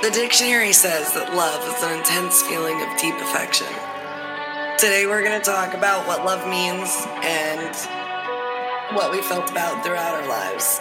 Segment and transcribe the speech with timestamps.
[0.00, 3.66] The dictionary says that love is an intense feeling of deep affection.
[4.78, 6.86] Today we're going to talk about what love means
[7.26, 7.74] and
[8.94, 10.78] what we felt about throughout our lives.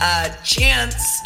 [0.00, 1.20] Uh, Chance.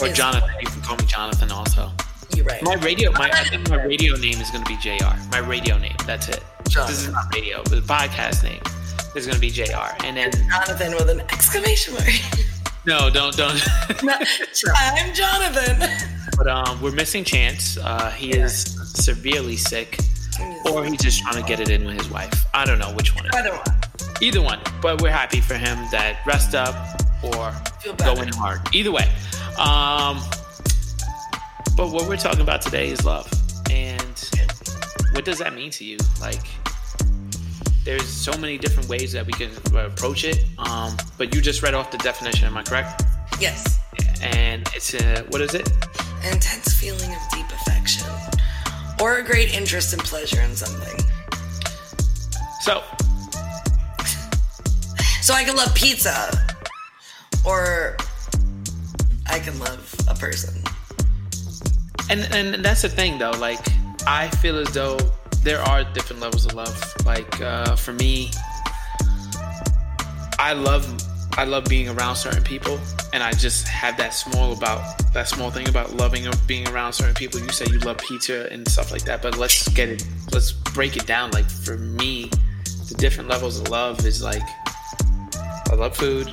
[0.00, 0.48] or is- Jonathan.
[0.60, 1.90] You can call me Jonathan also.
[2.34, 2.62] You're right.
[2.62, 5.14] My radio, my, I think my radio name is going to be JR.
[5.32, 5.96] My radio name.
[6.06, 6.42] That's it.
[6.68, 6.94] Jonathan.
[6.94, 8.60] This is not radio, but the podcast name
[9.16, 9.94] is going to be JR.
[10.04, 12.08] And then, Jonathan with an exclamation mark.
[12.86, 13.60] no, don't, don't.
[14.76, 15.88] I'm Jonathan.
[16.36, 17.78] but um, we're missing Chance.
[17.78, 18.54] Uh, he is
[18.94, 19.98] severely sick,
[20.70, 22.44] or he's just trying to get it in with his wife.
[22.54, 23.26] I don't know which one.
[23.34, 23.64] Either one.
[24.20, 24.60] Either one.
[24.82, 26.74] But we're happy for him that rest up
[27.22, 27.52] or
[27.96, 28.60] going hard.
[28.74, 29.10] Either way.
[29.58, 30.20] Um,
[31.76, 33.30] but what we're talking about today is love.
[33.70, 34.30] And
[35.12, 35.98] what does that mean to you?
[36.20, 36.42] Like,
[37.84, 40.44] there's so many different ways that we can approach it.
[40.58, 43.02] Um, but you just read off the definition, am I correct?
[43.40, 43.78] Yes.
[44.22, 45.68] And it's a, what is it?
[46.30, 48.06] Intense feeling of deep affection
[49.00, 50.98] or a great interest and pleasure in something.
[52.60, 52.82] So,
[55.28, 56.30] So I can love pizza
[57.48, 57.96] or
[59.26, 60.54] I can love a person.
[62.10, 63.60] and and that's the thing though like
[64.06, 64.96] i feel as though
[65.42, 66.76] there are different levels of love.
[67.04, 68.30] Like uh, for me
[70.38, 70.84] i love
[71.36, 72.78] i love being around certain people
[73.12, 74.80] and i just have that small about
[75.14, 77.40] that small thing about loving or being around certain people.
[77.40, 80.96] You say you love pizza and stuff like that but let's get it let's break
[80.96, 81.30] it down.
[81.30, 82.30] Like for me
[82.88, 84.42] the different levels of love is like
[85.70, 86.28] i love food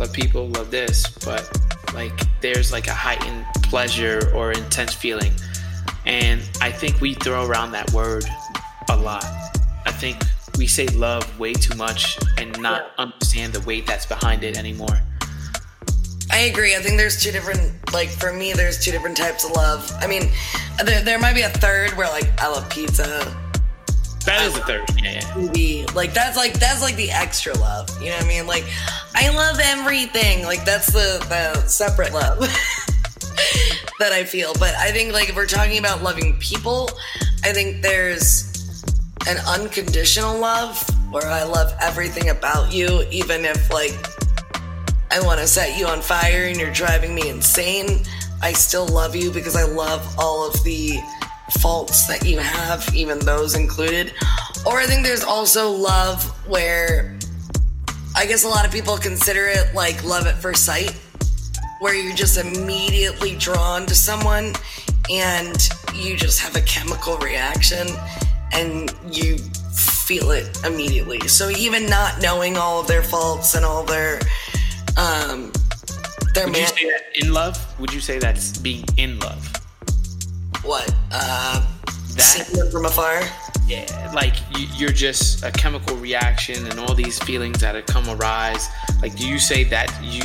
[0.00, 1.46] love people love this but
[1.92, 5.32] like there's like a heightened pleasure or intense feeling.
[6.06, 8.24] And i think we throw around that word
[8.88, 9.24] a lot.
[9.84, 10.16] I think
[10.56, 15.00] we say love way too much and not understand the weight that's behind it anymore.
[16.32, 16.74] I agree.
[16.76, 19.92] I think there's two different, like, for me, there's two different types of love.
[19.98, 20.30] I mean,
[20.84, 23.26] there, there might be a third where, like, I love pizza,
[24.30, 25.86] that is the third yeah, yeah.
[25.94, 27.90] Like, that's like, that's like the extra love.
[28.00, 28.46] You know what I mean?
[28.46, 28.64] Like,
[29.14, 30.44] I love everything.
[30.44, 32.38] Like, that's the, the separate love
[33.98, 34.52] that I feel.
[34.54, 36.90] But I think, like, if we're talking about loving people,
[37.44, 38.84] I think there's
[39.26, 40.80] an unconditional love
[41.10, 43.94] where I love everything about you, even if, like,
[45.10, 48.04] I want to set you on fire and you're driving me insane.
[48.42, 51.00] I still love you because I love all of the
[51.60, 54.12] faults that you have, even those included.
[54.66, 57.18] Or I think there's also love where
[58.16, 60.98] I guess a lot of people consider it like love at first sight,
[61.80, 64.52] where you're just immediately drawn to someone
[65.10, 67.88] and you just have a chemical reaction
[68.52, 69.38] and you
[69.72, 71.20] feel it immediately.
[71.28, 74.20] So even not knowing all of their faults and all their
[74.96, 75.52] um
[76.34, 79.52] their would you man- say that in love would you say that's being in love
[80.62, 81.66] what uh
[82.16, 83.22] That- from afar
[83.66, 88.08] yeah like you, you're just a chemical reaction and all these feelings that have come
[88.10, 88.68] arise.
[89.00, 90.22] Like do you say that you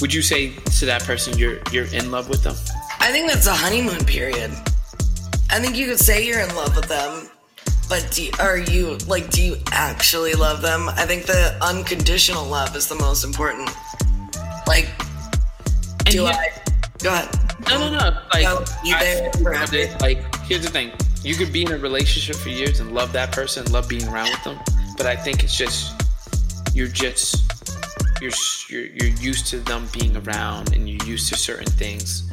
[0.00, 2.56] would you say to that person you're you're in love with them?
[3.00, 4.50] I think that's a honeymoon period.
[5.50, 7.28] I think you could say you're in love with them
[7.88, 10.88] but do are you like do you actually love them?
[10.88, 13.70] I think the unconditional love is the most important.
[14.66, 14.88] Like
[16.06, 16.48] do yeah- i
[17.02, 17.28] go ahead
[17.68, 17.98] No, no, no.
[18.32, 18.44] Like,
[18.94, 19.30] I-
[20.00, 20.90] like, here's the thing:
[21.22, 24.30] you could be in a relationship for years and love that person, love being around
[24.30, 24.58] with them,
[24.96, 25.94] but I think it's just
[26.74, 27.36] you're just
[28.20, 28.32] you're
[28.68, 32.28] you're, you're used to them being around, and you're used to certain things.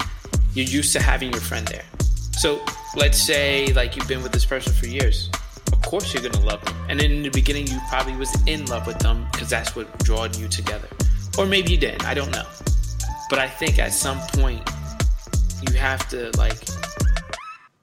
[0.53, 1.85] You're used to having your friend there.
[2.31, 2.63] So
[2.95, 5.29] let's say like you've been with this person for years.
[5.71, 8.87] Of course you're gonna love them, and in the beginning you probably was in love
[8.87, 10.87] with them because that's what drawed you together,
[11.37, 12.05] or maybe you didn't.
[12.05, 12.45] I don't know.
[13.29, 14.67] But I think at some point
[15.67, 16.57] you have to like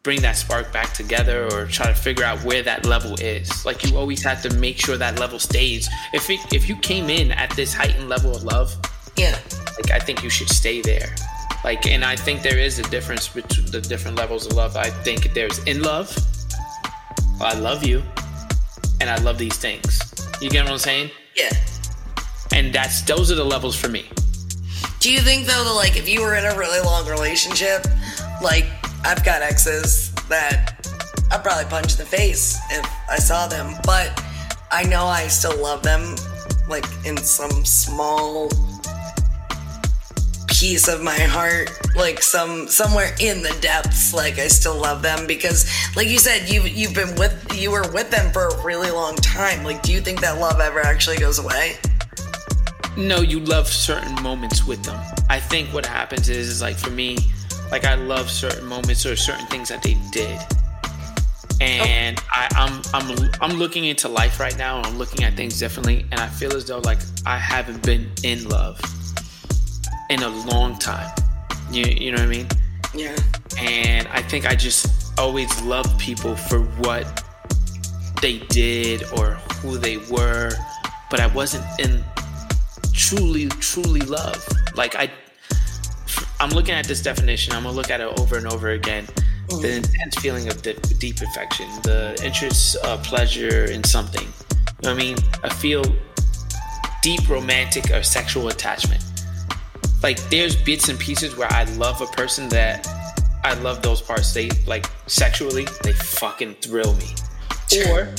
[0.03, 3.65] bring that spark back together or try to figure out where that level is.
[3.67, 5.89] Like you always have to make sure that level stays.
[6.13, 8.77] If it, if you came in at this heightened level of love,
[9.17, 9.39] yeah
[9.77, 11.15] like I think you should stay there.
[11.65, 14.77] Like, and I think there is a difference between the different levels of love.
[14.77, 16.17] I think there's in love.
[17.41, 18.03] I love you,
[19.01, 20.01] and I love these things.
[20.41, 21.11] You get what I'm saying?
[21.37, 21.51] yeah
[22.53, 24.07] And that's those are the levels for me.
[25.01, 27.87] Do you think though that like if you were in a really long relationship,
[28.43, 28.67] like
[29.05, 30.87] I've got exes that
[31.31, 34.23] I'd probably punch in the face if I saw them, but
[34.71, 36.17] I know I still love them
[36.69, 38.51] like in some small
[40.49, 45.27] piece of my heart like some somewhere in the depths like i still love them
[45.27, 48.91] because like you said you you've been with you were with them for a really
[48.91, 49.65] long time.
[49.65, 51.77] Like do you think that love ever actually goes away
[52.97, 56.91] no you love certain moments with them i think what happens is, is like for
[56.91, 57.17] me
[57.71, 60.41] like i love certain moments or certain things that they did
[61.61, 65.59] and I, I'm I'm I'm looking into life right now and I'm looking at things
[65.59, 68.81] differently and I feel as though like I haven't been in love
[70.11, 71.11] in a long time.
[71.71, 72.49] You you know what I mean?
[72.95, 73.17] Yeah.
[73.59, 77.25] And I think I just always loved people for what
[78.21, 80.51] they did or who they were,
[81.11, 82.05] but I wasn't in
[82.97, 84.47] truly truly love.
[84.75, 85.11] Like I
[86.41, 87.53] I'm looking at this definition.
[87.55, 89.07] I'm gonna look at it over and over again
[89.49, 89.63] mm-hmm.
[89.63, 94.27] the intense feeling of deep affection, the interest, uh, pleasure in something.
[94.27, 95.17] You know what I mean?
[95.45, 95.85] I feel
[97.03, 99.05] deep romantic or sexual attachment.
[100.03, 102.87] Like there's bits and pieces where I love a person that
[103.45, 104.35] I love those parts.
[104.35, 107.15] They like sexually, they fucking thrill me.
[107.71, 108.05] Sure.
[108.05, 108.15] Or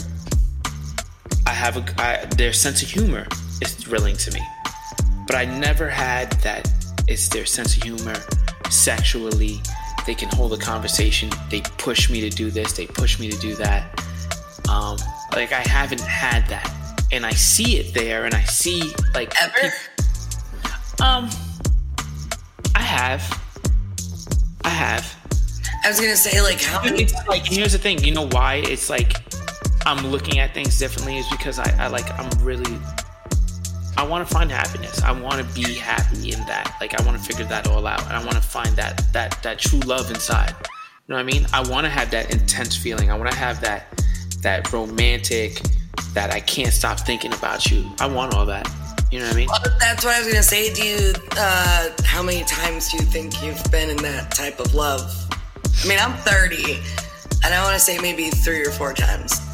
[1.46, 3.28] I have a I, their sense of humor
[3.62, 4.42] is thrilling to me,
[5.28, 6.72] but I never had that.
[7.08, 8.16] It's their sense of humor
[8.70, 9.62] sexually
[10.08, 11.30] they can hold a conversation.
[11.50, 12.72] They push me to do this.
[12.72, 14.02] They push me to do that.
[14.70, 14.98] Um,
[15.34, 16.74] like I haven't had that,
[17.12, 19.74] and I see it there, and I see like ever.
[21.04, 21.30] um,
[22.74, 23.22] I have.
[24.64, 25.14] I have.
[25.84, 27.04] I was gonna say like how many.
[27.04, 28.02] It's like here's the thing.
[28.02, 29.14] You know why it's like
[29.86, 32.80] I'm looking at things differently is because I, I like I'm really
[33.98, 35.02] I want to find happiness.
[35.02, 36.78] I want to be happy in that.
[36.80, 38.04] Like I want to figure that all out.
[38.04, 40.54] And I want to find that that that true love inside.
[40.60, 40.66] You
[41.10, 41.48] know what I mean?
[41.52, 43.10] I want to have that intense feeling.
[43.12, 44.04] I want to have that
[44.42, 45.62] that romantic
[46.14, 47.90] that I can't stop thinking about you.
[48.00, 48.72] I want all that.
[49.12, 49.48] You know what I mean?
[49.48, 50.74] Well, that's what I was gonna say.
[50.74, 51.14] Do you?
[51.38, 55.12] Uh, how many times do you think you've been in that type of love?
[55.84, 56.82] I mean, I'm 30,
[57.44, 59.47] and I want to say maybe three or four times.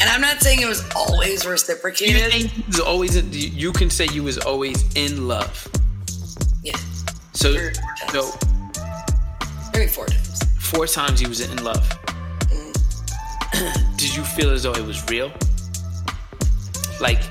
[0.00, 2.34] And I'm not saying it was always reciprocated.
[2.34, 5.68] You, was always you can say you was always in love.
[6.62, 6.76] Yeah.
[7.32, 7.52] So
[8.14, 8.32] no.
[9.74, 10.42] Maybe four times.
[10.58, 11.86] Four times he was in love.
[12.48, 13.96] Mm.
[13.98, 15.30] Did you feel as though it was real?
[17.00, 17.22] Like,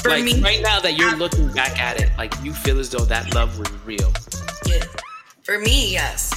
[0.00, 2.88] For like me, right now that you're looking back at it, like you feel as
[2.90, 4.12] though that love was real.
[4.66, 4.84] Yeah.
[5.42, 6.32] For me, yes.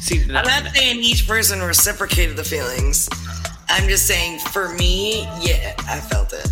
[0.00, 3.08] See, I'm not saying each person reciprocated the feelings.
[3.68, 6.48] I'm just saying, for me, yeah, I felt it.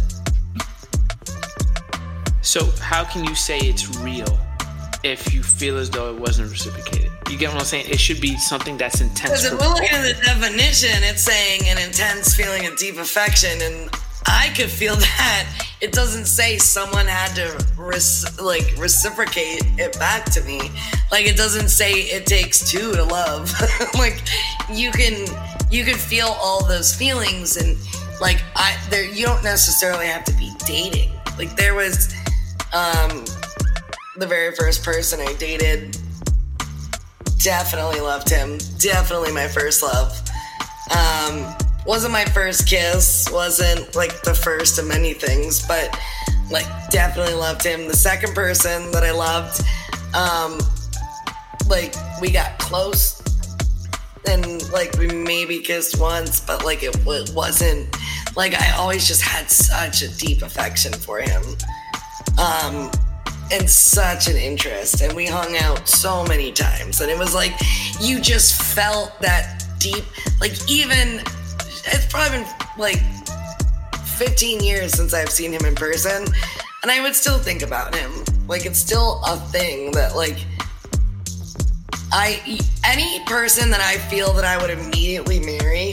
[2.43, 4.39] So, how can you say it's real
[5.05, 7.11] if you feel as though it wasn't reciprocated?
[7.31, 7.87] You get what I'm saying?
[7.89, 9.31] It should be something that's intense.
[9.31, 13.59] Because if we're looking at the definition, it's saying an intense feeling of deep affection,
[13.63, 13.91] and
[14.27, 15.67] I could feel that.
[15.81, 20.71] It doesn't say someone had to res- like reciprocate it back to me.
[21.11, 23.53] Like it doesn't say it takes two to love.
[23.95, 24.23] like
[24.71, 25.27] you can
[25.73, 27.79] you can feel all those feelings and
[28.21, 31.11] like I there you don't necessarily have to be dating.
[31.39, 32.15] Like there was
[32.75, 33.25] um
[34.19, 35.97] the very first person I dated
[37.39, 38.59] definitely loved him.
[38.79, 40.13] Definitely my first love.
[40.95, 45.99] Um wasn't my first kiss, wasn't like the first of many things, but
[46.51, 47.89] like definitely loved him.
[47.89, 49.63] The second person that I loved
[50.15, 50.61] um
[51.67, 53.22] like we got close
[54.27, 57.95] and like we maybe kissed once, but like it, it wasn't
[58.37, 61.43] like I always just had such a deep affection for him.
[62.39, 62.91] Um,
[63.53, 67.53] and such an interest and we hung out so many times and it was like
[68.01, 70.05] you just felt that deep
[70.41, 71.21] like even
[71.85, 72.49] it's probably been
[72.79, 72.99] like
[74.07, 76.25] 15 years since I've seen him in person
[76.83, 78.11] and I would still think about him
[78.49, 80.39] like it's still a thing that like
[82.13, 85.93] I any person that I feel that I would immediately marry.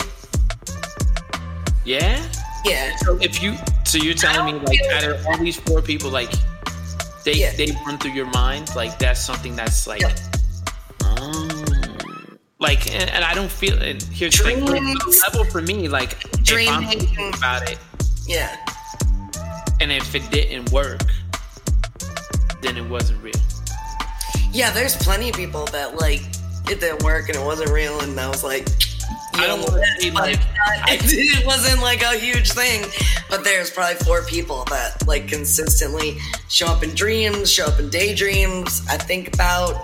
[1.86, 2.22] Yeah.
[2.66, 2.96] Yeah.
[2.98, 6.32] So if you, so you're telling me like out of all these four people, like
[7.24, 7.56] they yeah.
[7.56, 10.14] they run through your mind, like that's something that's like, yeah.
[11.06, 11.50] um,
[12.60, 13.82] like, and, and, I don't feel.
[13.82, 14.70] And here's Dreams.
[14.70, 16.68] thing, level for me, like Dreaming.
[16.68, 17.80] if I'm thinking about it,
[18.28, 18.58] yeah.
[19.80, 21.02] And if it didn't work,
[22.62, 23.34] then it wasn't real.
[24.52, 26.22] Yeah, there's plenty of people that like
[26.70, 28.68] it didn't work and it wasn't real, and I was like,
[29.34, 30.40] I don't want to be like,
[30.88, 32.84] it wasn't like a huge thing,
[33.30, 36.18] but there's probably four people that like consistently
[36.50, 38.86] show up in dreams, show up in daydreams.
[38.90, 39.82] I think about.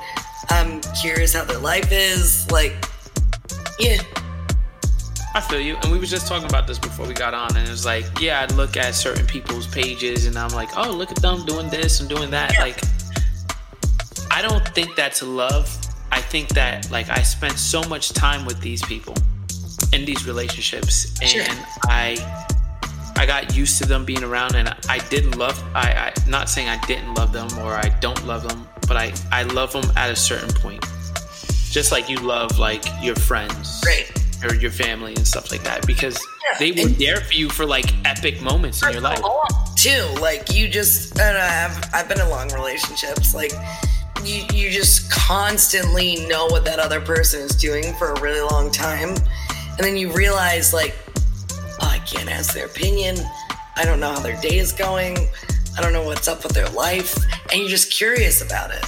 [0.49, 2.49] I'm curious how their life is.
[2.51, 2.73] Like,
[3.79, 3.97] yeah.
[5.33, 5.75] I feel you.
[5.83, 8.05] And we was just talking about this before we got on, and it was like,
[8.21, 11.69] yeah, I'd look at certain people's pages, and I'm like, oh, look at them doing
[11.69, 12.53] this and doing that.
[12.53, 12.61] Yeah.
[12.61, 12.81] Like,
[14.37, 15.65] I don't think that's love.
[16.11, 19.15] I think that like I spent so much time with these people
[19.93, 21.45] in these relationships, and Sure.
[21.85, 22.07] I
[23.17, 25.57] I got used to them being around, and I didn't love.
[25.73, 29.13] I, I not saying I didn't love them or I don't love them, but I
[29.31, 30.83] I love them at a certain point.
[31.71, 34.07] Just like you love like your friends, Right.
[34.43, 36.17] or your family and stuff like that, because
[36.51, 39.21] Yeah, they were and- there for you for like epic moments in your life.
[39.75, 40.05] too.
[40.21, 43.33] Like you just, I don't know, I've, I've been in long relationships.
[43.35, 43.51] Like
[44.27, 48.71] you, you just constantly know what that other person is doing for a really long
[48.71, 50.95] time, and then you realize like,
[51.81, 53.17] oh, I can't ask their opinion.
[53.75, 55.17] I don't know how their day is going.
[55.77, 57.15] I don't know what's up with their life,
[57.51, 58.85] and you're just curious about it.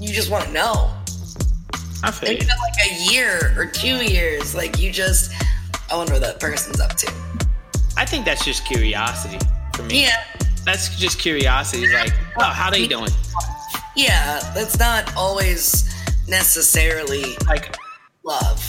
[0.00, 0.90] You just want to know.
[2.02, 2.46] I feel And you.
[2.46, 5.32] you like a year or two years, like you just,
[5.90, 7.12] I wonder what that person's up to.
[7.96, 9.38] I think that's just curiosity
[9.74, 10.02] for me.
[10.02, 10.22] Yeah,
[10.66, 11.86] That's just curiosity.
[11.92, 13.10] Like, oh, how are they doing?
[13.94, 15.84] Yeah, that's not always
[16.28, 17.74] necessarily Like,
[18.24, 18.62] love.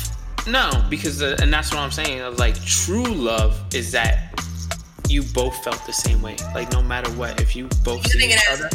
[0.48, 2.38] no, because the, and that's what I'm saying.
[2.38, 4.39] Like, true love is that
[5.10, 6.38] you both felt the same way.
[6.54, 8.70] Like, no matter what, if you both You see each other,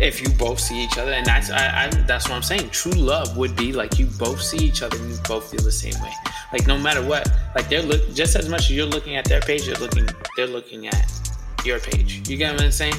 [0.00, 2.70] if you both see each other, and that's I, I that's what I'm saying.
[2.70, 5.70] True love would be like you both see each other and you both feel the
[5.70, 6.12] same way.
[6.52, 9.40] Like no matter what, like they're look just as much as you're looking at their
[9.40, 11.12] page, you're looking they're looking at
[11.64, 12.28] your page.
[12.28, 12.94] You get what I'm saying?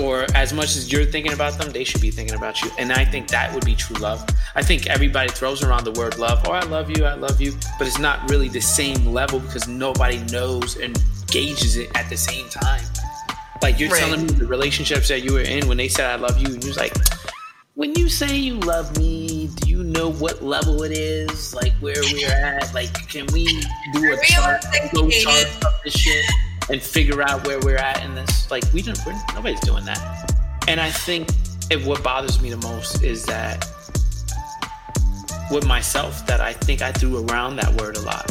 [0.00, 2.70] Or as much as you're thinking about them, they should be thinking about you.
[2.78, 4.24] And I think that would be true love.
[4.56, 6.42] I think everybody throws around the word love.
[6.46, 7.52] Oh, I love you, I love you.
[7.78, 12.16] But it's not really the same level because nobody knows and gauges it at the
[12.16, 12.82] same time.
[13.62, 14.00] Like you're Right.
[14.00, 16.62] telling me the relationships that you were in when they said I love you, and
[16.62, 16.92] you was like,
[17.74, 21.54] when you say you love me, do you know what level it is?
[21.54, 22.74] Like where we're at?
[22.74, 23.46] Like can we
[23.92, 26.24] do a chart, go chart of this shit
[26.70, 28.50] and figure out where we're at in this?
[28.50, 30.34] Like we don't, we're, nobody's doing that.
[30.68, 31.28] And I think
[31.70, 33.68] if what bothers me the most is that
[35.50, 38.30] with myself that I think I threw around that word a lot.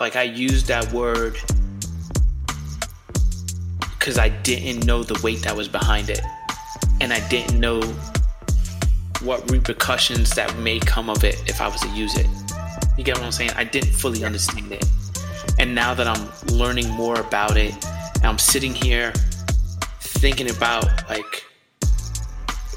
[0.00, 1.36] Like I used that word
[3.98, 6.20] because I didn't know the weight that was behind it.
[7.00, 7.80] And I didn't know
[9.22, 12.26] what repercussions that may come of it if I was to use it.
[12.98, 13.52] You get what I'm saying?
[13.56, 14.84] I didn't fully understand it.
[15.58, 17.74] And now that I'm learning more about it,
[18.22, 19.12] I'm sitting here
[20.00, 21.44] thinking about like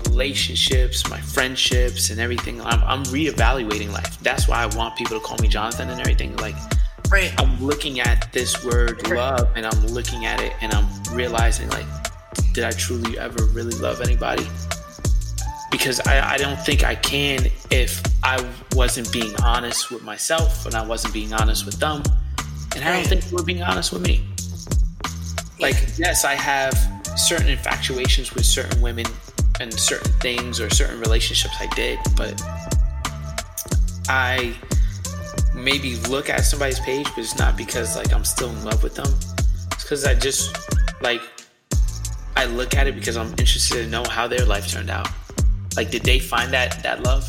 [0.08, 4.20] relationships, my friendships, and everything, I'm, I'm reevaluating life.
[4.22, 6.36] That's why I want people to call me Jonathan and everything.
[6.38, 6.56] Like,
[7.10, 7.34] Right.
[7.40, 11.86] I'm looking at this word love and I'm looking at it and I'm realizing like,
[12.52, 14.46] did I truly ever really love anybody?
[15.72, 20.76] Because I, I don't think I can if I wasn't being honest with myself and
[20.76, 22.04] I wasn't being honest with them.
[22.78, 24.24] And I don't think they were being honest with me.
[25.60, 26.76] Like, yes, I have
[27.18, 29.08] certain infatuations with certain women
[29.60, 32.40] and certain things or certain relationships I did, but
[34.08, 34.56] I
[35.56, 38.94] maybe look at somebody's page, but it's not because like I'm still in love with
[38.94, 39.12] them.
[39.72, 40.56] It's because I just
[41.02, 41.22] like
[42.36, 45.08] I look at it because I'm interested to know how their life turned out.
[45.76, 47.28] Like, did they find that that love?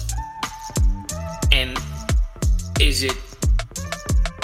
[1.53, 1.79] And
[2.79, 3.17] is it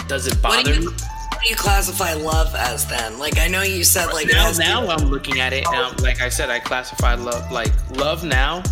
[0.09, 0.97] does it What bother do, you, me?
[0.97, 3.19] what do you classify love as then?
[3.19, 5.93] Like, I know you said, like, now, now I'm looking at it now.
[6.01, 8.63] Like I said, I classify love like love now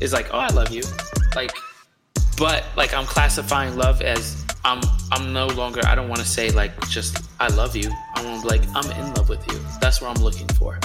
[0.00, 0.82] is like, oh, I love you,
[1.34, 1.52] like,
[2.36, 4.80] but like I'm classifying love as I'm
[5.12, 5.80] I'm no longer.
[5.84, 7.90] I don't want to say like just I love you.
[8.14, 9.58] I want to be like I'm in love with you.
[9.80, 10.78] That's what I'm looking for.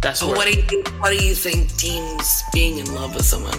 [0.00, 3.58] That's what do you what do you think teens being in love with someone?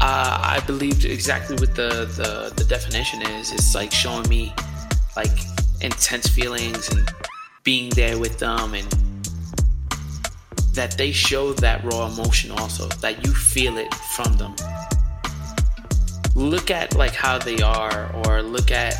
[0.00, 3.52] uh, I believe exactly what the, the the definition is.
[3.52, 4.54] It's like showing me
[5.16, 5.30] like
[5.80, 7.10] intense feelings and
[7.64, 8.86] being there with them and
[10.74, 14.54] that they show that raw emotion also that you feel it from them.
[16.34, 18.94] Look at like how they are or look at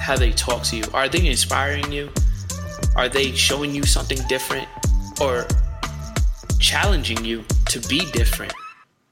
[0.00, 0.84] how they talk to you.
[0.94, 2.10] Are they inspiring you?
[2.96, 4.68] Are they showing you something different
[5.20, 5.46] or
[6.58, 8.54] challenging you to be different?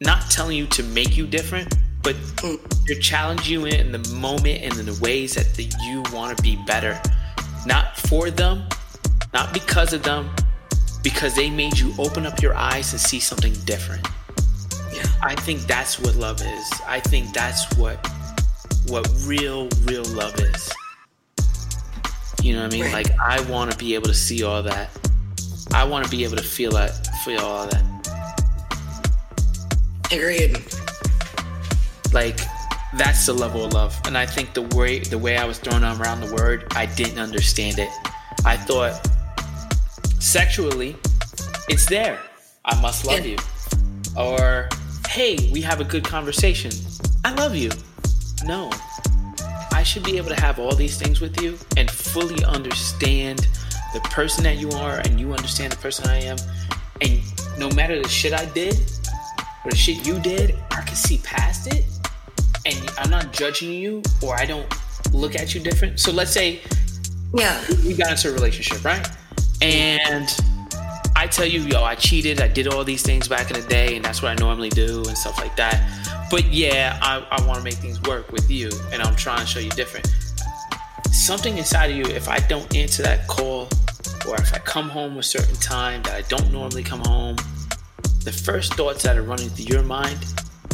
[0.01, 2.59] Not telling you to make you different but mm.
[2.87, 6.43] they're challenging you in the moment and in the ways that the, you want to
[6.43, 7.01] be better
[7.67, 8.65] not for them
[9.33, 10.29] not because of them
[11.03, 14.07] because they made you open up your eyes and see something different
[14.93, 15.07] Yeah.
[15.23, 16.73] I think that's what love is.
[16.87, 17.99] I think that's what
[18.89, 20.71] what real real love is.
[22.43, 22.85] You know what I mean?
[22.85, 23.07] Right.
[23.07, 24.89] Like I want to be able to see all that.
[25.73, 27.85] I want to be able to feel that feel all that.
[30.11, 30.57] Agreed.
[32.13, 32.41] Like
[32.95, 34.01] that's the level of love.
[34.05, 37.19] And I think the way the way I was throwing around the word, I didn't
[37.19, 37.89] understand it.
[38.45, 39.07] I thought
[40.19, 40.97] sexually,
[41.69, 42.19] it's there.
[42.65, 43.39] I must love you.
[44.17, 44.69] Or
[45.09, 46.73] hey, we have a good conversation.
[47.25, 47.71] I love you.
[48.45, 48.71] No.
[49.73, 53.47] I should be able to have all these things with you and fully understand
[53.95, 56.37] the person that you are and you understand the person I am.
[57.01, 57.23] And
[57.59, 58.75] no matter the shit I did
[59.65, 61.85] or the shit you did, I can see past it
[62.71, 64.67] and I'm not judging you or I don't
[65.13, 66.01] look at you different.
[66.01, 66.61] So let's say
[67.35, 69.09] yeah, we got into a relationship, right?
[69.63, 70.29] And
[71.15, 73.97] I tell you, yo, I cheated, I did all these things back in the day,
[73.97, 76.29] and that's what I normally do and stuff like that.
[76.31, 79.47] But yeah, I, I want to make things work with you, and I'm trying to
[79.47, 80.09] show you different.
[81.13, 83.69] Something inside of you, if I don't answer that call,
[84.29, 87.37] or if I come home a certain time that I don't normally come home,
[88.25, 90.19] the first thoughts that are running through your mind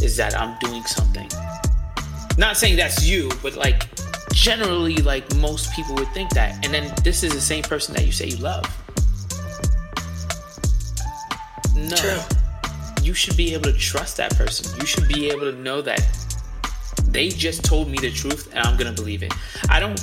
[0.03, 1.29] is that I'm doing something
[2.39, 3.89] not saying that's you, but like
[4.33, 6.65] generally, like most people would think that.
[6.65, 8.65] And then this is the same person that you say you love.
[11.75, 11.97] No.
[11.97, 12.21] True.
[13.03, 14.79] You should be able to trust that person.
[14.81, 16.01] You should be able to know that
[17.09, 19.33] they just told me the truth and I'm gonna believe it.
[19.69, 19.99] I don't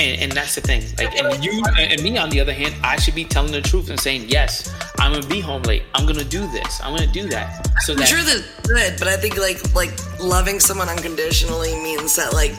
[0.00, 0.82] and, and that's the thing.
[0.98, 3.90] Like and you and me on the other hand, I should be telling the truth
[3.90, 5.82] and saying, Yes, I'm gonna be home late.
[5.94, 6.80] I'm gonna do this.
[6.82, 7.68] I'm gonna do that.
[7.82, 12.32] So that sure that's good, but I think like like loving someone unconditionally means that
[12.32, 12.54] like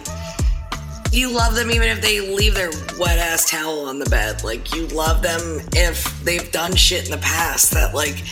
[1.11, 4.43] you love them even if they leave their wet ass towel on the bed.
[4.43, 8.23] Like you love them if they've done shit in the past that like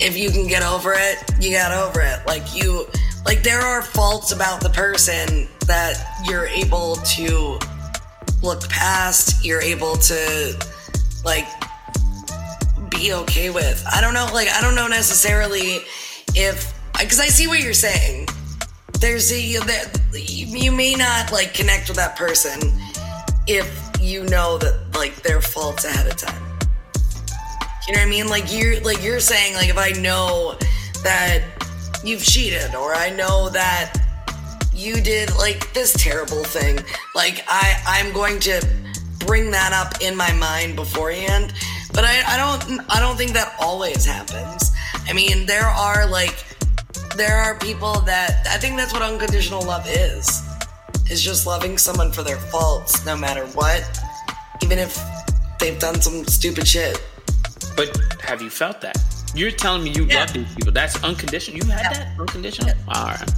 [0.00, 2.20] if you can get over it, you got over it.
[2.26, 2.86] Like you
[3.26, 7.58] like there are faults about the person that you're able to
[8.42, 10.56] look past, you're able to
[11.24, 11.46] like
[12.90, 13.84] be okay with.
[13.90, 15.80] I don't know, like I don't know necessarily
[16.34, 18.28] if because I see what you're saying.
[19.00, 19.40] There's a
[20.12, 22.60] you may not like connect with that person
[23.46, 26.42] if you know that like their faults ahead of time.
[27.86, 28.28] You know what I mean?
[28.28, 30.56] Like you're like you're saying like if I know
[31.02, 31.42] that
[32.04, 33.99] you've cheated or I know that
[34.80, 36.78] you did like this terrible thing,
[37.14, 38.66] like I I'm going to
[39.20, 41.52] bring that up in my mind beforehand.
[41.92, 44.72] But I, I don't I don't think that always happens.
[45.06, 46.44] I mean, there are like
[47.16, 50.42] there are people that I think that's what unconditional love is.
[51.10, 53.82] Is just loving someone for their faults no matter what,
[54.62, 54.96] even if
[55.58, 57.02] they've done some stupid shit.
[57.76, 58.96] But have you felt that?
[59.34, 60.20] You're telling me you yeah.
[60.20, 60.72] love these people.
[60.72, 61.58] That's unconditional.
[61.58, 61.98] You had yeah.
[61.98, 62.68] that unconditional?
[62.68, 62.94] Yeah.
[62.94, 63.30] All right.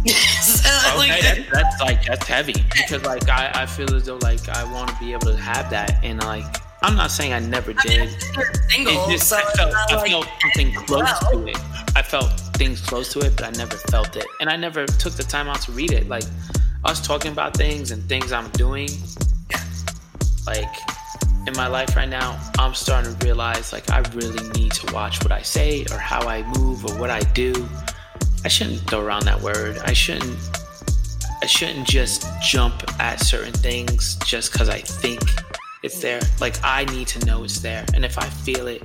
[0.06, 4.48] okay, like, that's, that's like that's heavy because like I, I feel as though like
[4.48, 6.44] I want to be able to have that and like
[6.82, 8.08] I'm not saying I never did.
[8.70, 11.32] single, just, so I felt, I like, felt something close well.
[11.32, 11.58] to it.
[11.94, 15.12] I felt things close to it, but I never felt it, and I never took
[15.12, 16.08] the time out to read it.
[16.08, 16.24] Like
[16.84, 18.88] us talking about things and things I'm doing,
[20.46, 20.74] like
[21.46, 25.22] in my life right now, I'm starting to realize like I really need to watch
[25.22, 27.68] what I say or how I move or what I do
[28.44, 29.78] I shouldn't throw around that word.
[29.84, 30.36] I shouldn't
[31.42, 35.20] I shouldn't just jump at certain things just cuz I think
[35.82, 36.20] it's there.
[36.40, 37.84] Like I need to know it's there.
[37.94, 38.82] And if I feel it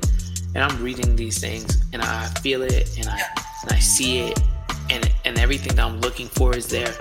[0.54, 3.22] and I'm reading these things and I feel it and I
[3.64, 4.40] and I see it
[4.90, 6.96] and and everything that I'm looking for is there,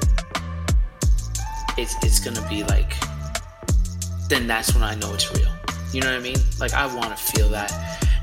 [1.76, 2.94] it's it's going to be like
[4.28, 5.50] then that's when I know it's real.
[5.92, 6.36] You know what I mean?
[6.58, 7.70] Like I want to feel that.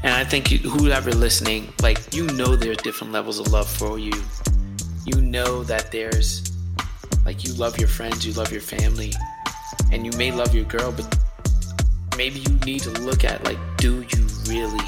[0.04, 4.14] And I think whoever listening, like you know, there's different levels of love for you.
[5.06, 6.52] You know that there's,
[7.26, 9.14] like, you love your friends, you love your family,
[9.92, 11.18] and you may love your girl, but
[12.18, 14.86] maybe you need to look at, like, do you really,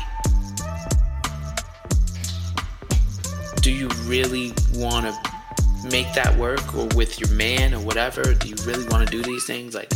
[3.61, 8.33] do you really want to make that work, or with your man, or whatever?
[8.35, 9.91] Do you really want to do these things, like?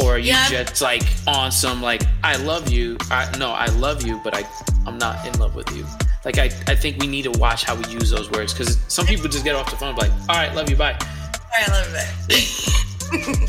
[0.00, 0.48] Or are you yeah.
[0.48, 2.96] just like on some like I love you?
[3.10, 4.44] I no, I love you, but I
[4.86, 5.86] I'm not in love with you.
[6.24, 9.06] Like I, I think we need to watch how we use those words because some
[9.06, 10.92] people just get off the phone like, all right, love you, bye.
[10.92, 13.46] All right, love you, bye.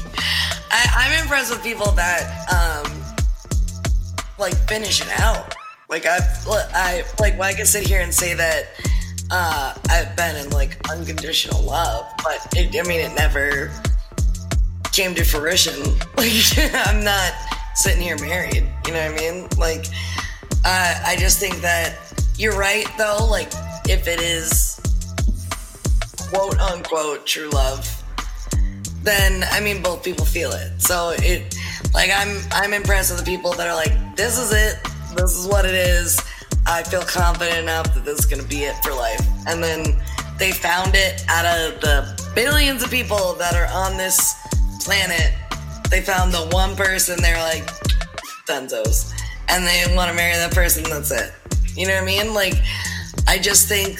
[0.71, 2.91] I, I'm impressed with people that um
[4.37, 5.55] like finish it out.
[5.89, 8.67] Like I, I like well, I can sit here and say that
[9.31, 13.71] uh, I've been in like unconditional love, but it, I mean, it never
[14.97, 15.79] came to fruition.
[16.17, 17.31] Like, I'm not
[17.75, 18.67] sitting here married.
[18.87, 19.47] You know what I mean?
[19.55, 19.85] Like,
[20.65, 21.93] uh, I just think that
[22.35, 23.27] you're right, though.
[23.29, 23.51] Like,
[23.87, 24.81] if it is
[26.31, 27.85] quote unquote true love,
[29.03, 30.81] then I mean, both people feel it.
[30.81, 31.55] So it,
[31.93, 34.79] like, I'm I'm impressed with the people that are like, this is it.
[35.15, 36.19] This is what it is.
[36.65, 39.21] I feel confident enough that this is gonna be it for life.
[39.45, 39.95] And then
[40.39, 44.33] they found it out of the billions of people that are on this
[44.87, 45.33] planet.
[45.91, 47.21] They found the one person.
[47.21, 47.67] They're like,
[48.47, 49.11] Benzos,
[49.49, 50.83] and they want to marry that person.
[50.83, 51.33] That's it.
[51.75, 52.33] You know what I mean?
[52.33, 52.53] Like,
[53.27, 53.99] I just think,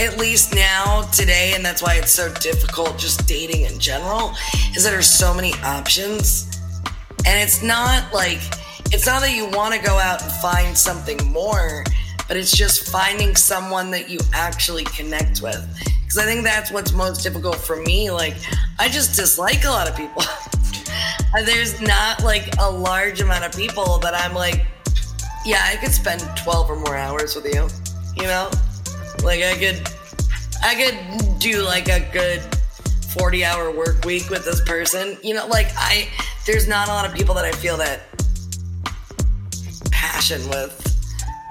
[0.00, 4.32] at least now, today, and that's why it's so difficult just dating in general,
[4.74, 6.58] is that there's so many options.
[7.26, 8.40] And it's not like,
[8.90, 11.84] it's not that you want to go out and find something more,
[12.26, 15.62] but it's just finding someone that you actually connect with.
[16.08, 18.10] Because I think that's what's most difficult for me.
[18.10, 18.34] Like,
[18.78, 20.22] I just dislike a lot of people.
[21.44, 24.64] There's not like a large amount of people that I'm like,
[25.44, 27.68] yeah, I could spend 12 or more hours with you.
[28.16, 28.50] You know?
[29.22, 29.86] Like, I could,
[30.64, 32.40] I could do like a good
[33.10, 35.18] 40 hour work week with this person.
[35.22, 36.08] You know, like, I,
[36.46, 38.00] there's not a lot of people that I feel that
[39.90, 40.87] passion with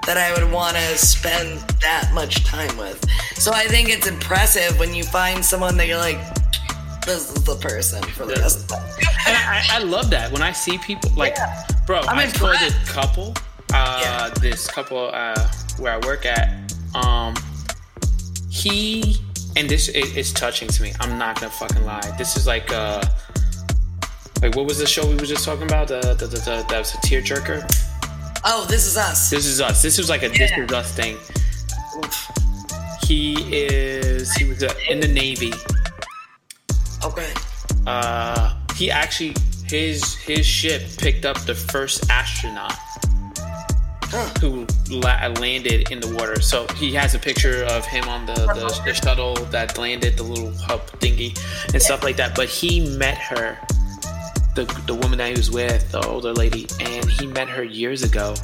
[0.08, 2.98] that I would want to spend that much time with.
[3.34, 6.16] So I think it's impressive when you find someone that you're like,
[7.04, 8.78] this is the person for the rest of
[9.26, 11.62] I, I love that when I see people like, Yeah.
[11.86, 12.00] bro.
[12.00, 12.86] I'm I this impressed.
[12.86, 13.34] couple,
[13.74, 14.30] uh, Yeah.
[14.40, 15.46] this couple uh,
[15.78, 16.72] where I work at.
[16.94, 17.34] Um,
[18.48, 19.16] he
[19.56, 20.94] and this is it's touching to me.
[21.00, 22.14] I'm not gonna fucking lie.
[22.16, 23.02] This is like uh,
[24.40, 25.88] like what was the show we were just talking about?
[25.88, 27.60] The the, the, the that was a tearjerker.
[28.50, 29.28] Oh, this is us.
[29.30, 29.82] This is us.
[29.82, 31.16] This was like a this is us thing.
[33.06, 35.52] He is he was uh, in the navy.
[37.04, 37.32] Okay.
[37.86, 39.34] Uh, he actually
[39.66, 42.74] his his ship picked up the first astronaut
[44.10, 44.26] Huh.
[44.40, 46.40] who la- landed in the water.
[46.40, 50.22] So he has a picture of him on the, the, the shuttle that landed, the
[50.22, 51.38] little hub thingy
[51.74, 52.34] and stuff like that.
[52.34, 53.58] But he met her,
[54.64, 58.02] the the woman that he was with, the older lady, and he met her years
[58.02, 58.34] ago.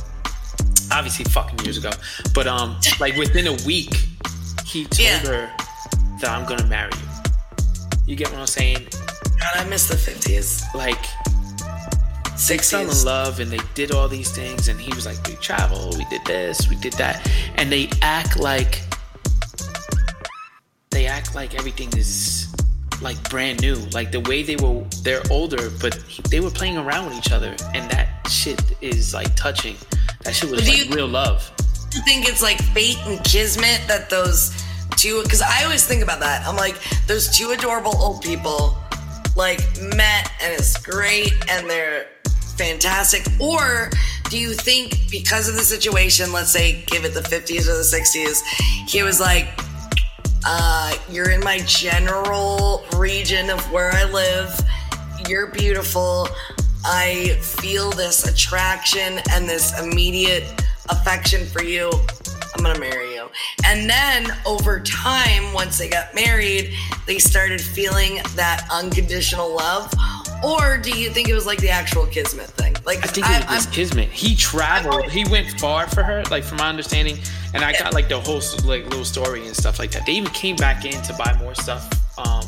[0.92, 1.90] Obviously, fucking years ago.
[2.34, 3.94] But um, like within a week,
[4.64, 5.18] he told Yeah.
[5.18, 5.50] her
[6.20, 7.08] that I'm gonna marry you.
[8.06, 8.86] You get what I'm saying?
[9.40, 10.98] God, I miss the 50s, Like
[12.48, 15.34] they fell in love and they did all these things and he was like we
[15.36, 18.82] travel we did this we did that and they act like
[20.90, 22.53] they act like everything is
[23.04, 25.98] like brand new like the way they were they're older but
[26.30, 29.76] they were playing around with each other and that shit is like touching
[30.24, 31.52] that shit was like you- real love
[31.96, 34.50] I think it's like fate and kismet that those
[34.96, 36.44] two, because I always think about that.
[36.46, 38.76] I'm like, those two adorable old people,
[39.36, 42.06] like, met and it's great and they're
[42.56, 43.24] fantastic.
[43.40, 43.90] Or
[44.28, 47.86] do you think because of the situation, let's say, give it the 50s or the
[47.86, 48.42] 60s,
[48.88, 49.46] he was like,
[50.46, 54.58] uh, you're in my general region of where I live.
[55.28, 56.28] You're beautiful.
[56.84, 60.44] I feel this attraction and this immediate
[60.90, 61.90] affection for you.
[62.56, 63.28] I'm gonna marry you.
[63.66, 66.72] And then over time, once they got married,
[67.06, 69.92] they started feeling that unconditional love.
[70.44, 72.76] Or do you think it was like the actual kismet thing?
[72.84, 74.10] Like I think it was I'm- kismet.
[74.10, 75.10] He traveled.
[75.10, 77.18] He went far for her, like from my understanding.
[77.54, 80.04] And I got like the whole like little story and stuff like that.
[80.06, 81.88] They even came back in to buy more stuff
[82.18, 82.44] um,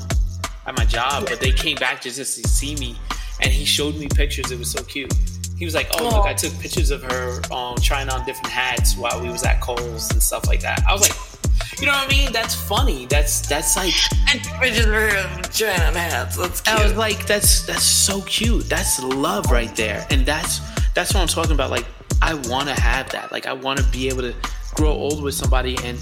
[0.67, 2.97] at my job, but they came back just to see me.
[3.41, 4.51] And he showed me pictures.
[4.51, 5.13] It was so cute.
[5.57, 8.97] He was like, "Oh, look, I took pictures of her um, trying on different hats
[8.97, 12.13] while we was at Kohl's and stuff like that." I was like, "You know what
[12.13, 12.33] I mean?
[12.33, 13.07] That's funny.
[13.07, 13.95] That's that's like."
[14.27, 16.37] I took pictures of her trying on hats.
[16.37, 16.77] That's cute.
[16.77, 18.69] I was like, that's that's so cute.
[18.69, 20.61] That's love right there, and that's
[20.95, 21.71] that's what I'm talking about.
[21.71, 21.87] Like,
[22.23, 23.31] I want to have that.
[23.31, 24.35] Like, I want to be able to
[24.75, 25.99] grow old with somebody and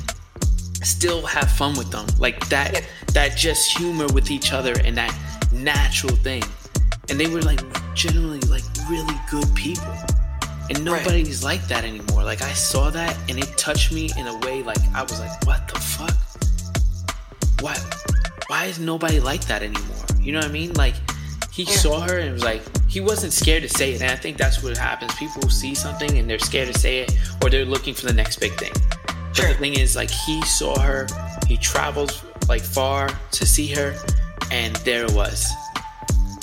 [0.82, 2.06] still have fun with them.
[2.18, 2.80] Like that Yeah.
[3.12, 5.14] that just humor with each other and that
[5.52, 6.42] natural thing.
[7.08, 7.60] And they were like
[7.94, 9.92] generally like really good people.
[10.70, 11.04] And Right.
[11.04, 12.24] nobody's like that anymore.
[12.24, 15.44] Like I saw that and it touched me in a way like I was like,
[15.46, 16.14] what the fuck?
[17.60, 17.76] Why
[18.48, 20.04] why is nobody like that anymore?
[20.20, 20.72] You know what I mean?
[20.74, 20.94] Like
[21.54, 24.02] he saw her and was like he wasn't scared to say it.
[24.02, 25.14] And I think that's what happens.
[25.14, 28.40] People see something and they're scared to say it or they're looking for the next
[28.40, 28.72] big thing.
[29.06, 29.48] But Sure.
[29.48, 31.06] the thing is like he saw her,
[31.46, 33.94] he traveled like far to see her,
[34.50, 35.46] and there it was.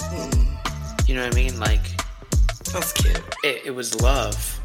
[0.01, 0.55] Hmm.
[1.07, 1.59] You know what I mean?
[1.59, 1.81] Like
[2.73, 3.17] That's cute.
[3.43, 4.59] it, it was love.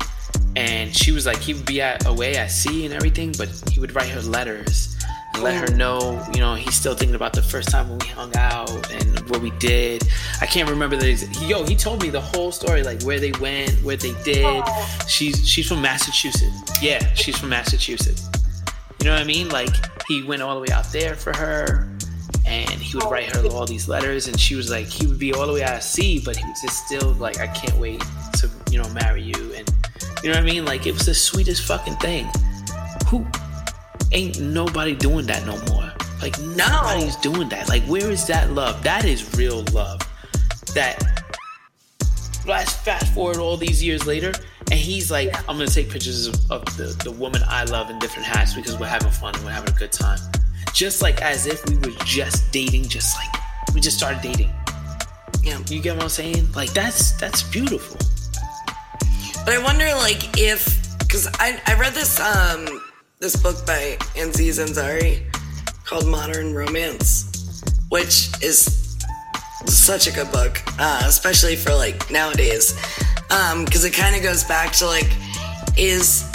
[0.57, 3.79] And she was like, he would be at, away at sea and everything, but he
[3.79, 4.96] would write her letters
[5.39, 8.35] let her know, you know, he's still thinking about the first time when we hung
[8.37, 10.03] out and what we did.
[10.41, 11.65] I can't remember the ex- yo.
[11.65, 14.45] He told me the whole story, like where they went, where they did.
[14.45, 14.99] Oh.
[15.09, 16.83] She's she's from Massachusetts.
[16.83, 18.29] Yeah, she's from Massachusetts.
[19.01, 19.49] You know what I mean?
[19.49, 19.71] Like
[20.09, 21.89] he went all the way out there for her,
[22.45, 25.33] and he would write her all these letters, and she was like, he would be
[25.33, 28.03] all the way out at sea, but he was just still like, I can't wait
[28.35, 29.69] to you know marry you, and
[30.23, 30.65] you know what I mean?
[30.65, 32.29] Like it was the sweetest fucking thing.
[33.09, 33.25] Who?
[34.17, 35.93] Ain't nobody doing that no more.
[36.23, 37.69] Like nobody's doing that.
[37.69, 38.83] Like where is that love?
[38.83, 40.01] That is real love.
[40.75, 41.03] That
[42.47, 44.33] last fast forward all these years later,
[44.71, 45.43] and he's like, yeah.
[45.49, 48.79] I'm gonna take pictures of, of, the, the woman I love in different hats because
[48.79, 50.19] we're having fun and we're having a good time.
[50.73, 54.51] Just like as if we were just dating, just like we just started dating.
[55.43, 55.59] Yeah.
[55.69, 56.53] You get what I'm saying?
[56.53, 57.99] Like that's that's beautiful.
[59.45, 62.81] But I wonder like if because I, I read this um
[63.19, 65.23] this book by Aziz Ansari
[65.85, 68.99] called Modern Romance, which is
[69.65, 72.75] such a good book, uh, especially for like nowadays,
[73.29, 75.11] because um, it kind of goes back to like,
[75.79, 76.31] is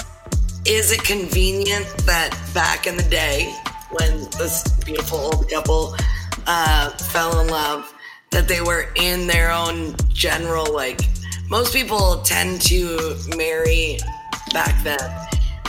[0.66, 3.54] is it convenient that back in the day
[3.92, 5.96] when this beautiful old couple
[6.48, 7.94] uh, fell in love,
[8.32, 11.02] that they were in their own general like
[11.48, 14.00] most people tend to marry
[14.52, 15.00] back then.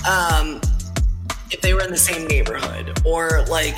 [0.09, 0.61] Um,
[1.53, 3.77] if they were in the same neighborhood or like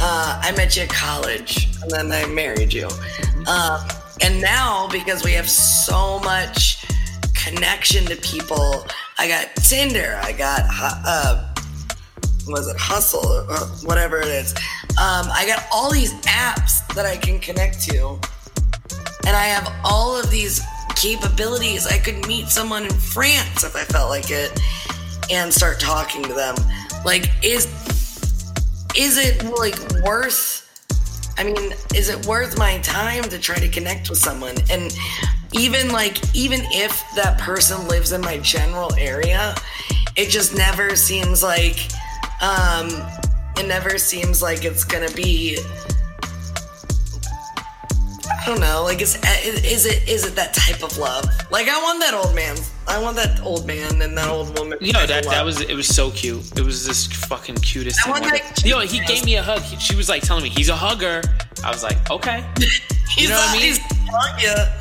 [0.00, 2.88] uh, I met you at college and then I married you.
[3.46, 3.80] Um,
[4.22, 6.84] and now because we have so much
[7.34, 8.86] connection to people,
[9.18, 11.54] I got Tinder, I got uh,
[12.48, 14.52] was it Hustle or whatever it is.
[14.92, 18.18] Um, I got all these apps that I can connect to,
[19.26, 20.60] and I have all of these
[20.96, 21.86] capabilities.
[21.86, 24.58] I could meet someone in France if I felt like it
[25.30, 26.54] and start talking to them.
[27.04, 27.66] Like, is
[28.96, 30.60] is it like worth?
[31.38, 34.54] I mean, is it worth my time to try to connect with someone?
[34.70, 34.96] And
[35.52, 39.54] even like, even if that person lives in my general area,
[40.16, 41.88] it just never seems like,
[42.42, 42.88] um,
[43.56, 45.58] it never seems like it's gonna be
[48.42, 48.82] I don't know.
[48.82, 51.24] Like, eh, is is it is it that type of love?
[51.50, 52.56] Like, I want that old man.
[52.88, 54.78] I want that old man and that old woman.
[54.80, 56.58] You know that that was it was so cute.
[56.58, 58.04] It was this fucking cutest.
[58.04, 58.64] I want that.
[58.64, 59.60] Yo, he gave me a hug.
[59.62, 61.22] He, she was like telling me he's a hugger.
[61.64, 62.44] I was like, okay.
[63.16, 63.74] you know what I mean?
[64.42, 64.80] Yeah.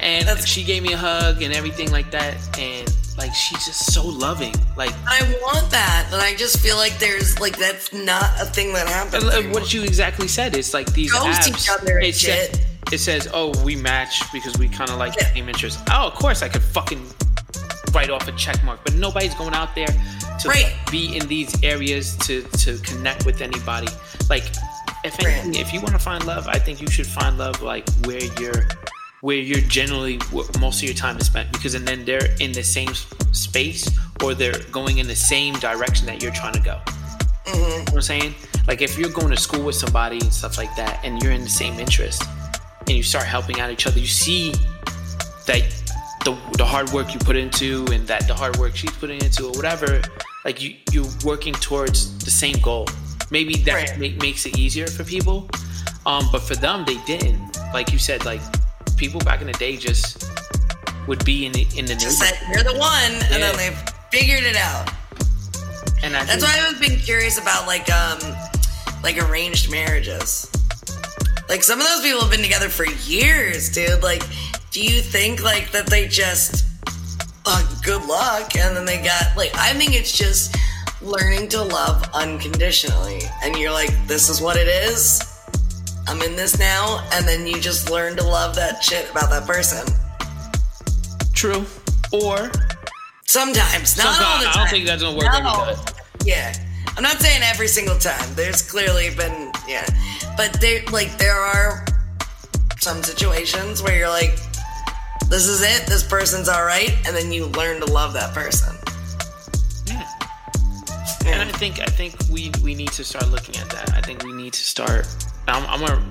[0.00, 3.92] And That's she gave me a hug and everything like that, and like she's just
[3.92, 4.54] so loving.
[4.76, 8.72] Like I want that, and I just feel like there's like that's not a thing
[8.72, 9.24] that happens.
[9.24, 10.56] Uh, what you exactly said.
[10.56, 11.48] It's like these Ghost apps.
[11.48, 15.24] Each other and shit it says, "Oh, we match because we kind of like the
[15.26, 17.04] same interests." Oh, of course, I could fucking
[17.92, 19.88] write off a check mark, but nobody's going out there
[20.40, 20.74] to right.
[20.90, 23.88] be in these areas to to connect with anybody.
[24.28, 24.44] Like,
[25.04, 27.88] if anything, if you want to find love, I think you should find love like
[28.04, 28.68] where you're
[29.22, 30.20] where you're generally
[30.60, 32.94] most of your time is spent because and then they're in the same
[33.32, 33.88] space
[34.22, 36.80] or they're going in the same direction that you're trying to go.
[37.46, 37.54] Mm-hmm.
[37.54, 38.34] You know what I'm saying?
[38.68, 41.42] Like if you're going to school with somebody and stuff like that and you're in
[41.42, 42.22] the same interest,
[42.88, 44.52] and you start helping out each other, you see
[45.46, 45.62] that
[46.24, 49.46] the, the hard work you put into and that the hard work she's putting into
[49.46, 50.02] or whatever,
[50.44, 52.86] like you, you're working towards the same goal.
[53.30, 53.98] Maybe that right.
[53.98, 55.48] make, makes it easier for people.
[56.06, 57.58] Um, but for them, they didn't.
[57.74, 58.40] Like you said, like
[58.96, 60.30] people back in the day just
[61.08, 63.28] would be in the in the just said you're the one, yeah.
[63.32, 63.70] and then they
[64.10, 64.88] figured it out.
[66.02, 68.18] And I that's why I've been curious about like um
[69.02, 70.50] like arranged marriages.
[71.48, 74.02] Like some of those people have been together for years, dude.
[74.02, 74.22] Like,
[74.70, 76.66] do you think like that they just
[77.46, 80.56] uh, good luck and then they got like I think it's just
[81.00, 83.20] learning to love unconditionally.
[83.42, 85.22] And you're like, this is what it is.
[86.08, 89.44] I'm in this now, and then you just learn to love that shit about that
[89.46, 89.86] person.
[91.32, 91.64] True.
[92.12, 92.50] Or
[93.26, 94.54] sometimes, not all the time.
[94.54, 95.62] I don't think that's gonna work no.
[95.62, 95.94] every time.
[96.24, 96.54] Yeah.
[96.96, 98.34] I'm not saying every single time.
[98.34, 99.86] There's clearly been yeah.
[100.36, 101.84] But there, like, there are
[102.78, 104.38] some situations where you're like,
[105.28, 108.74] this is it, this person's all right, and then you learn to love that person.
[109.86, 110.08] Yeah.
[111.26, 113.92] And I think I think we we need to start looking at that.
[113.92, 115.06] I think we need to start.
[115.48, 116.02] I'm, I'm gonna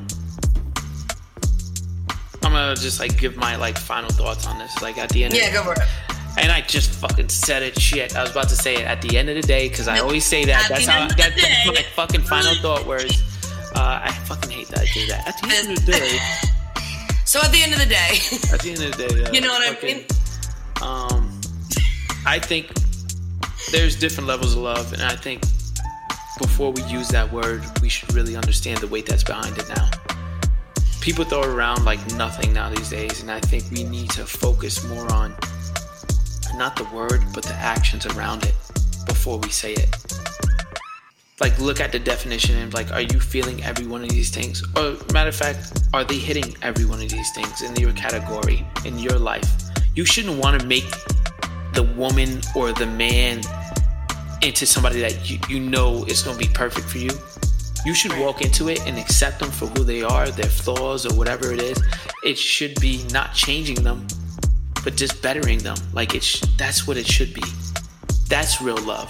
[2.43, 4.81] I'm gonna just like give my like final thoughts on this.
[4.81, 5.33] Like at the end.
[5.33, 5.79] Yeah, go for it.
[6.37, 7.79] And I just fucking said it.
[7.79, 9.99] Shit, I was about to say it at the end of the day because I
[9.99, 10.65] always say that.
[10.65, 12.85] At that's how that, that's my fucking final thought.
[12.85, 13.23] Words.
[13.75, 15.27] Uh, I fucking hate that I do that.
[15.27, 16.19] At the end of the day.
[17.25, 18.19] So at the end of the day.
[18.53, 19.23] at the end of the day.
[19.25, 20.05] Uh, you know what fucking,
[20.77, 21.21] I mean?
[21.21, 21.41] Um,
[22.25, 22.71] I think
[23.71, 25.41] there's different levels of love, and I think
[26.39, 29.89] before we use that word, we should really understand the weight that's behind it now.
[31.01, 34.25] People throw it around like nothing now these days, and I think we need to
[34.25, 35.35] focus more on
[36.55, 38.55] not the word, but the actions around it
[39.05, 39.95] before we say it.
[41.41, 44.63] Like look at the definition and like are you feeling every one of these things?
[44.77, 48.65] Or matter of fact are they hitting every one of these things in your category
[48.85, 49.49] in your life?
[49.95, 50.89] You shouldn't want to make
[51.73, 53.41] the woman or the man
[54.41, 57.09] into somebody that you, you know is going to be perfect for you,
[57.85, 61.13] you should walk into it and accept them for who they are, their flaws or
[61.15, 61.81] whatever it is.
[62.23, 64.07] It should be not changing them,
[64.85, 65.75] but just bettering them.
[65.91, 67.43] Like it's that's what it should be.
[68.29, 69.09] That's real love.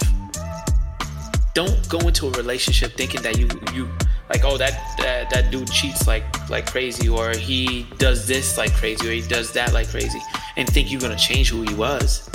[1.54, 3.88] Don't go into a relationship thinking that you you
[4.28, 8.72] like oh that that, that dude cheats like like crazy or he does this like
[8.72, 10.18] crazy or he does that like crazy
[10.56, 12.28] and think you're gonna change who he was.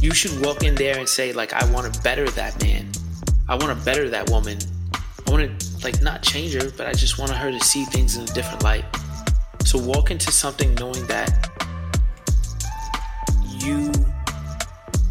[0.00, 2.92] You should walk in there and say like I want to better that man.
[3.48, 4.58] I want to better that woman.
[5.26, 8.16] I want to like not change her, but I just want her to see things
[8.16, 8.84] in a different light.
[9.64, 11.50] So walk into something knowing that
[13.66, 13.92] you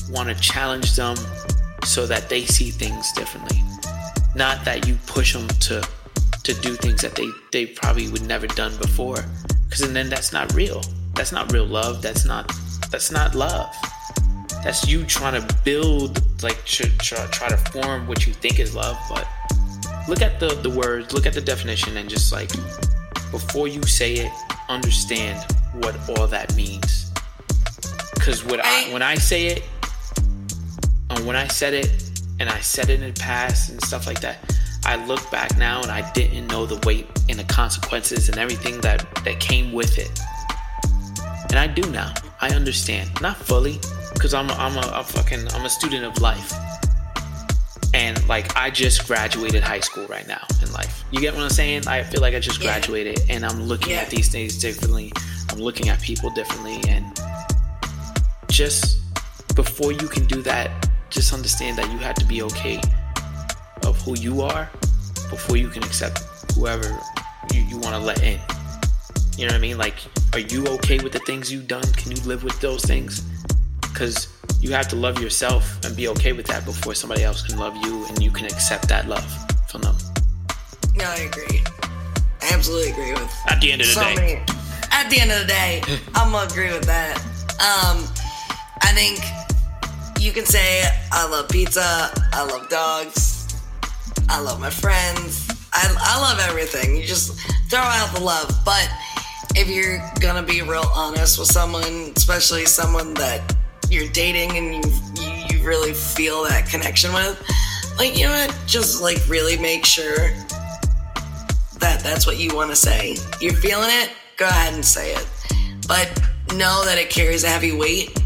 [0.10, 1.18] want to challenge them
[1.84, 3.62] so that they see things differently.
[4.36, 5.88] Not that you push them to
[6.44, 9.26] to do things that they they probably would never done before
[9.65, 10.82] because and then that's not real.
[11.13, 12.02] That's not real love.
[12.02, 12.52] That's not
[12.91, 13.74] that's not love.
[14.63, 18.76] That's you trying to build like try, try, try to form what you think is
[18.76, 19.28] love, but
[20.08, 22.52] look at the the words, look at the definition and just like
[23.32, 24.32] before you say it,
[24.70, 25.39] understand
[25.74, 27.05] what all that means.
[28.26, 29.64] Cuz what I, when I say it,
[31.12, 31.92] and when I said it,
[32.40, 34.38] and I said it in the past and stuff like that,
[34.84, 38.82] I look back now and I didn't know the weight and the consequences and everything
[38.82, 40.20] that, that came with it.
[41.50, 42.14] And I do now.
[42.42, 43.10] I understand.
[43.22, 43.80] Not fully,
[44.14, 46.52] because I'm a, I'm a, a fucking I'm a student of life.
[47.94, 51.06] And like I just graduated high school right now in life.
[51.12, 51.88] You get what I'm saying?
[51.88, 53.36] I feel like I just graduated yeah.
[53.36, 54.02] and I'm looking yeah.
[54.02, 55.14] at these things differently.
[55.50, 57.06] I'm looking at people differently and
[58.56, 59.00] just
[59.54, 62.80] before you can do that, just understand that you have to be okay
[63.84, 64.70] of who you are
[65.30, 66.20] before you can accept
[66.56, 66.98] whoever
[67.54, 68.39] you, you want to let in.
[69.38, 69.78] You know what I mean?
[69.78, 69.96] Like,
[70.32, 71.84] are you okay with the things you've done?
[71.98, 73.24] Can you live with those things?
[73.82, 74.30] Because
[74.62, 77.76] you have to love yourself and be okay with that before somebody else can love
[77.86, 79.30] you and you can accept that love
[79.68, 79.98] from them.
[80.96, 81.62] No, I agree.
[82.41, 83.36] I absolutely agree with.
[83.48, 84.15] At the end of the so day.
[84.15, 84.34] Many,
[84.91, 85.82] at the end of the day,
[86.15, 87.22] I'm gonna agree with that.
[87.56, 88.25] Um, I
[88.96, 89.20] think
[90.22, 93.62] you can say I love pizza, I love dogs,
[94.30, 96.96] I love my friends, I, I love everything.
[96.96, 97.38] You just
[97.70, 98.90] throw out the love, but
[99.54, 103.54] if you're gonna be real honest with someone, especially someone that
[103.90, 107.38] you're dating and you, you, you really feel that connection with,
[107.98, 110.30] like you know what, just like really make sure
[111.80, 113.18] that that's what you want to say.
[113.42, 115.28] You're feeling it, go ahead and say it,
[115.86, 116.08] but
[116.54, 118.18] know that it carries a heavy weight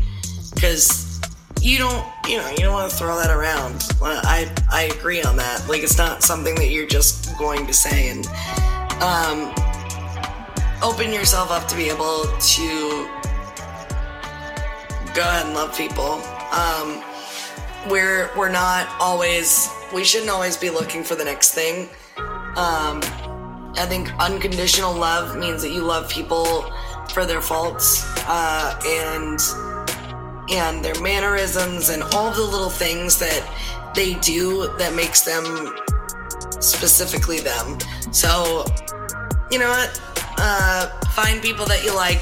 [0.59, 1.21] because
[1.61, 3.87] you don't you know you don't want to throw that around.
[4.01, 5.65] I i agree on that.
[5.69, 8.27] Like it's not something that you're just going to say and
[9.01, 9.53] um
[10.83, 13.07] open yourself up to be able to
[15.15, 16.21] go ahead and love people.
[16.51, 17.01] Um
[17.89, 21.87] we're we're not always we shouldn't always be looking for the next thing.
[22.57, 22.99] Um
[23.77, 26.69] i think unconditional love means that you love people
[27.13, 29.39] for their faults uh and
[30.51, 33.43] and their mannerisms and all the little things that
[33.95, 35.75] they do that makes them
[36.59, 37.77] specifically them.
[38.11, 38.65] So,
[39.51, 40.01] you know what?
[40.37, 42.21] Uh, find people that you like.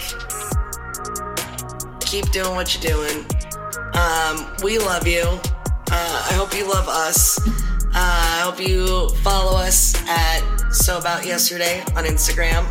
[2.02, 3.26] Keep doing what you're doing.
[3.94, 5.24] Um, we love you.
[5.92, 7.40] Uh, I hope you love us.
[7.48, 12.66] Uh, I hope you follow us at So About Yesterday on Instagram.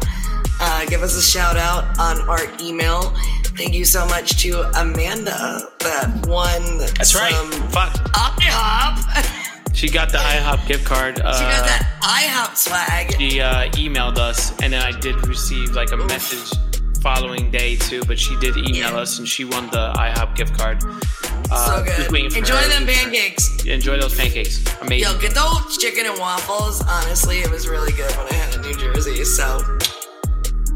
[0.61, 3.15] Uh, give us a shout out on our email
[3.57, 6.79] Thank you so much to Amanda that won.
[6.79, 7.33] That's right.
[7.73, 7.93] Fuck.
[8.13, 9.43] IHOP.
[9.77, 11.21] She got the IHOP gift card.
[11.21, 13.15] Uh, she got that IHOP swag.
[13.21, 16.09] She uh, emailed us, and then I did receive like a Oof.
[16.09, 16.51] message
[17.03, 18.03] following day too.
[18.07, 18.97] But she did email yeah.
[18.97, 20.83] us, and she won the IHOP gift card.
[21.51, 22.35] Uh, so good.
[22.35, 23.67] Enjoy them pancakes.
[23.67, 24.65] Enjoy those pancakes.
[24.81, 25.13] Amazing.
[25.13, 26.83] Yo, get those chicken and waffles.
[26.89, 29.25] Honestly, it was really good when I had in New Jersey.
[29.25, 29.59] So,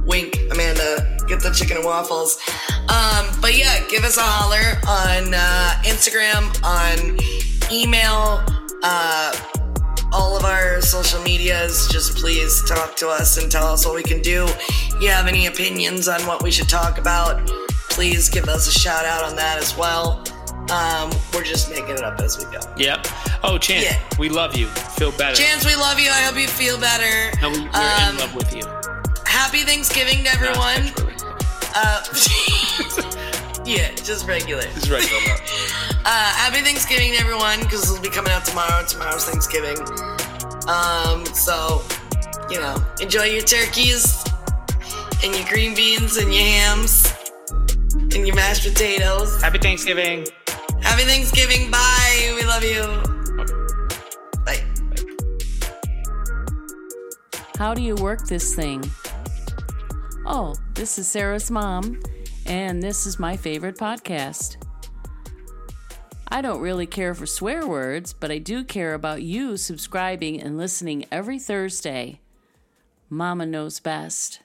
[0.05, 1.17] wink, Amanda.
[1.29, 2.39] Get the chicken and waffles.
[2.89, 7.19] Um, but yeah, give us a holler on uh, Instagram, on
[7.73, 8.45] email,
[8.83, 9.33] uh,
[10.13, 11.88] all of our social medias.
[11.88, 14.48] Just please talk to us and tell us what we can do.
[15.01, 17.46] You have any opinions on what we should talk about?
[17.90, 20.25] Please give us a shout out on that as well.
[20.71, 22.61] Um, we're just making it up as we go.
[22.77, 23.07] Yep.
[23.42, 24.19] Oh, Chance, yeah.
[24.19, 24.67] we love you.
[24.67, 25.35] Feel better.
[25.35, 26.11] Chance, we love you.
[26.11, 27.37] I hope you feel better.
[27.40, 28.79] No, we, are um, in love with you.
[29.41, 30.93] Happy Thanksgiving to everyone.
[31.75, 32.05] Uh,
[33.65, 34.61] yeah, just regular.
[34.75, 35.19] Just regular.
[36.05, 38.85] uh, happy Thanksgiving, to everyone, because this will be coming out tomorrow.
[38.85, 39.79] Tomorrow's Thanksgiving.
[40.69, 41.83] Um, so,
[42.51, 44.23] you know, enjoy your turkeys
[45.25, 47.11] and your green beans and your hams
[48.15, 49.41] and your mashed potatoes.
[49.41, 50.27] Happy Thanksgiving.
[50.49, 51.71] Happy Happy Thanksgiving.
[51.71, 52.35] Bye.
[52.37, 52.85] We love you.
[54.45, 54.63] Bye.
[57.57, 58.85] How do you work this thing?
[60.27, 61.98] Oh, this is Sarah's mom,
[62.44, 64.56] and this is my favorite podcast.
[66.29, 70.58] I don't really care for swear words, but I do care about you subscribing and
[70.58, 72.21] listening every Thursday.
[73.08, 74.40] Mama knows best.